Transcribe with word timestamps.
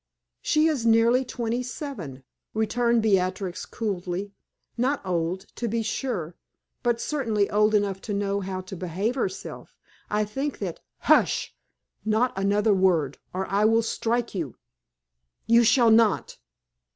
"She 0.41 0.65
is 0.65 0.83
nearly 0.83 1.23
twenty 1.23 1.61
seven," 1.61 2.23
returned 2.55 3.03
Beatrix, 3.03 3.67
coolly. 3.67 4.33
"Not 4.75 4.99
old, 5.05 5.41
to 5.57 5.67
be 5.67 5.83
sure, 5.83 6.35
but 6.81 6.99
certainly 6.99 7.47
old 7.51 7.75
enough 7.75 8.01
to 8.09 8.13
know 8.15 8.39
how 8.39 8.61
to 8.61 8.75
behave 8.75 9.13
herself. 9.13 9.75
I 10.09 10.25
think 10.25 10.57
that" 10.57 10.79
"Hush! 11.11 11.55
Not 12.03 12.33
another 12.35 12.73
word, 12.73 13.19
or 13.31 13.45
I 13.45 13.63
will 13.65 13.83
strike 13.83 14.33
you!" 14.33 14.55
"You 15.45 15.63
shall 15.63 15.91
not!" 15.91 16.39